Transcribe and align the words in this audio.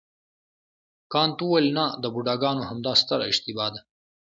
کانت 1.13 1.37
وویل 1.41 1.67
نه 1.77 1.85
د 2.01 2.03
بوډاګانو 2.13 2.67
همدا 2.69 2.93
ستره 3.01 3.23
اشتباه 3.31 3.69
ده. 3.73 3.81